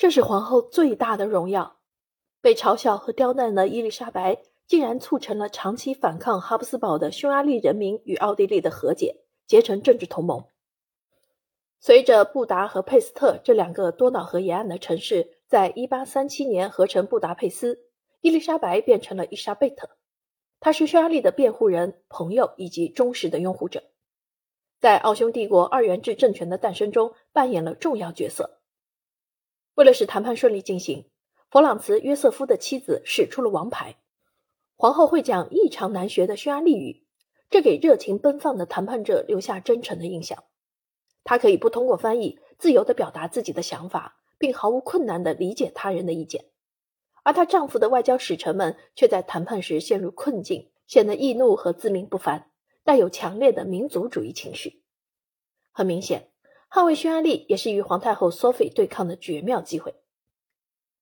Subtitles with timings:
[0.00, 1.76] 这是皇后最大的荣耀。
[2.40, 9.16] 被嘲笑和刁难的伊丽莎白，竟然促成了长期反抗哈布斯堡的匈牙利人民与奥地利的和解，
[9.46, 10.46] 结成政治同盟。
[11.80, 17.80] 随着布达和佩斯特这两个多瑙河沿岸的城市在1837年合成布达佩斯，
[18.22, 19.90] 伊丽莎白变成了伊莎贝特。
[20.60, 23.82] 她是匈牙利的辩护人、朋友以及忠实的拥护者，
[24.78, 28.59] 在奥匈帝国二元制政权的诞生中扮演了重要角色。
[29.80, 31.06] 为了使谈判顺利进行，
[31.50, 33.96] 弗朗茨·约瑟夫的妻子使出了王牌，
[34.76, 37.06] 皇后会讲异常难学的匈牙利语，
[37.48, 40.44] 这给热情奔放的谈判者留下真诚的印象。
[41.24, 46.44] 她可以不通过翻译，自由地表达自己的想法，并毫无困难地理解他人的意见。
[47.22, 52.50] 而她丈夫的外交使臣们却在谈判时陷入困境，显得易怒和自命不凡，
[52.84, 54.82] 带有强烈的民族主义情绪。
[55.72, 56.28] 很明显，
[56.70, 59.96] 捍卫匈牙利也是与皇太后 Sophie 对抗的绝妙机会。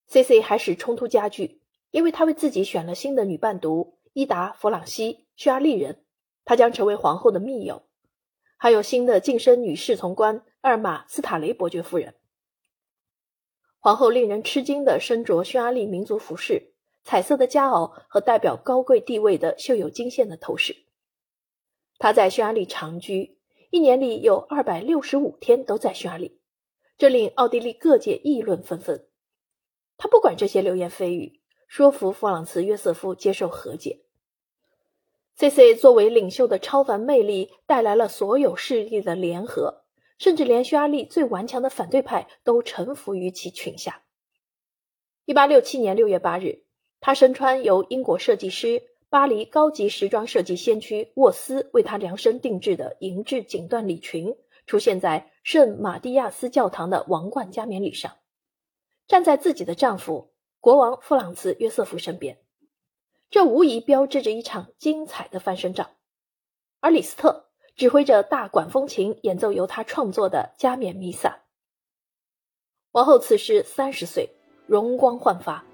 [0.07, 1.61] C C 还使冲突加剧，
[1.91, 6.03] 因为她为自己选了新的女伴读伊达·弗朗西，匈牙利人，
[6.47, 7.83] 她将成为皇后的密友。
[8.57, 12.15] 还有新的晋升女侍从官阿尔玛·斯塔雷伯爵夫人。
[13.79, 16.73] 皇后令人吃惊的身着匈牙利民族服饰、
[17.05, 20.75] 彩色的夹袄和代表高贵地位的绣有金线的头饰。
[21.99, 23.38] 她在匈牙利长居，
[23.71, 26.41] 一年里有二百六十五天都在匈牙利，
[26.97, 29.07] 这令奥地利各界议论纷纷。
[29.99, 34.01] 他不管这些流言蜚语，说服弗朗茨·约瑟夫接受和解。
[35.35, 39.85] C C 作为领袖的超凡魅力带来了所有势力的联合，
[40.19, 44.03] 甚至连匈牙利最顽强的反对派都臣服于其裙下。
[45.27, 46.65] 一八六七年六月八日，
[47.01, 58.19] 他身穿由英国设计师、巴黎高级时装设计先驱沃斯为他量身定制的银质锦缎礼裙，出现在圣马蒂亚斯教堂的王冠加冕礼上，
[59.07, 62.39] 站在自己的丈夫国王弗朗茨·约瑟夫身边。
[63.31, 65.91] 这无疑标志着一场精彩的翻身仗，
[66.81, 71.45] 而李斯特指挥着大管风琴演奏由他创作的加冕弥撒。
[72.93, 74.29] 王后此时三十岁，
[74.67, 75.65] 容光焕发，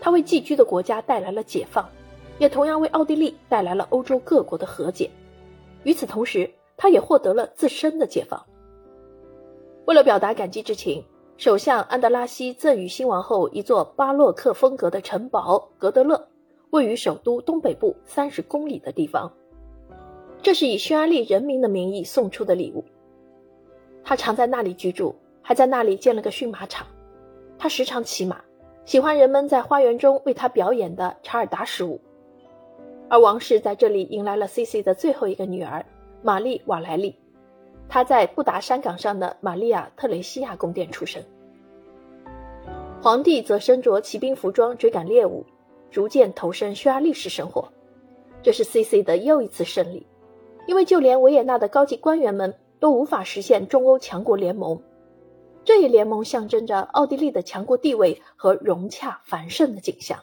[0.00, 1.90] 她为寄居的国家带来了解放，
[2.38, 5.10] 也同样为奥地利带来了欧洲各国的和解。
[5.84, 8.44] 与此同时，他也获得了自身的解放。
[9.86, 11.04] 为了表达感激之情，
[11.36, 16.28] 首相安德拉西赠予新王后一座巴洛克风格的城堡——格德勒。
[16.70, 19.32] 位于首都东北部三十公里的地方，
[20.42, 22.84] 这是以匈牙利人民的名义送出的礼物。
[24.04, 26.86] 他常在那里居住，还在那里建了个驯马场。
[27.56, 28.40] 他时常骑马，
[28.84, 32.00] 喜欢人们在花园中为他表演的查尔达什舞。
[33.08, 35.84] 而王室在这里迎来了 C.C 的最后一个女儿
[36.22, 37.14] 玛丽瓦莱丽，
[37.88, 41.22] 她在布达山岗上的玛利亚特雷西亚宫殿出生。
[43.02, 45.44] 皇帝则身着骑兵服装追赶猎物。
[45.88, 47.72] 逐渐投身匈牙利式生活，
[48.42, 50.04] 这是 C.C 的又一次胜利，
[50.66, 54.82] 因为就连维也纳的高级官员们都无法实现中欧强国联盟。
[55.64, 60.18] 这一联盟象征着奥地利的强国地位和融洽繁盛的景象。